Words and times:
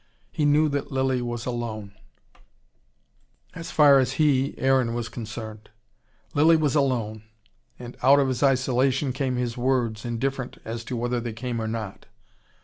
He 0.31 0.45
knew 0.45 0.67
that 0.69 0.91
Lilly 0.91 1.21
was 1.21 1.45
alone 1.45 1.93
as 3.53 3.69
far 3.69 3.99
as 3.99 4.13
he, 4.13 4.57
Aaron, 4.57 4.95
was 4.95 5.09
concerned. 5.09 5.69
Lilly 6.33 6.57
was 6.57 6.73
alone 6.73 7.21
and 7.77 7.95
out 8.01 8.19
of 8.19 8.27
his 8.27 8.41
isolation 8.41 9.13
came 9.13 9.35
his 9.35 9.57
words, 9.57 10.03
indifferent 10.03 10.57
as 10.65 10.83
to 10.85 10.97
whether 10.97 11.19
they 11.19 11.33
came 11.33 11.61
or 11.61 11.67
not. 11.67 12.07